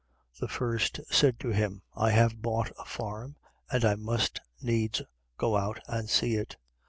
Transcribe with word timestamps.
The 0.39 0.47
first 0.47 0.99
said 1.11 1.39
to 1.41 1.49
him: 1.49 1.83
I 1.95 2.09
have 2.09 2.41
bought 2.41 2.71
a 2.79 2.85
farm 2.85 3.35
and 3.71 3.85
I 3.85 3.93
must 3.93 4.41
needs 4.59 5.03
go 5.37 5.55
out 5.55 5.79
and 5.87 6.09
see 6.09 6.33
it. 6.37 6.57